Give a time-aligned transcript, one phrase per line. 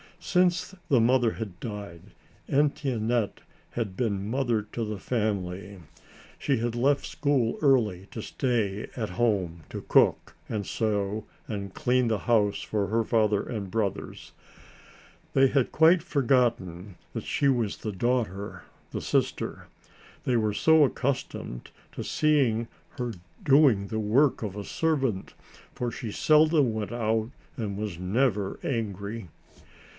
[0.19, 2.13] Since the mother had died,
[2.49, 5.79] Etiennette had been mother to the family.
[6.39, 12.07] She had left school early to stay at home to cook and sew and clean
[12.07, 14.31] the house for her father and brothers.
[15.33, 19.67] They had quite forgotten that she was the daughter, the sister;
[20.23, 23.13] they were so accustomed to seeing her
[23.43, 25.33] doing the work of a servant,
[25.73, 29.27] for she seldom went out and was never angry.